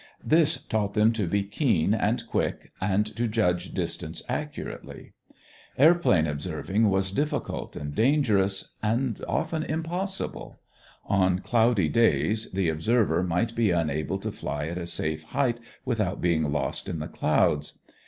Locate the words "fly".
14.31-14.65